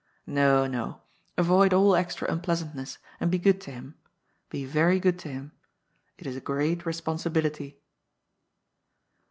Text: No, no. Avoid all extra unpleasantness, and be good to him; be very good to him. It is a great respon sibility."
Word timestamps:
No, 0.25 0.65
no. 0.65 1.03
Avoid 1.37 1.75
all 1.75 1.95
extra 1.95 2.27
unpleasantness, 2.27 2.97
and 3.19 3.29
be 3.29 3.37
good 3.37 3.61
to 3.61 3.71
him; 3.71 3.93
be 4.49 4.65
very 4.65 4.99
good 4.99 5.19
to 5.19 5.29
him. 5.29 5.51
It 6.17 6.25
is 6.25 6.35
a 6.35 6.41
great 6.41 6.79
respon 6.85 7.19
sibility." 7.21 7.75